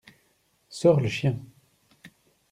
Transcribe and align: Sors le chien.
Sors 0.67 0.99
le 0.99 1.07
chien. 1.09 1.39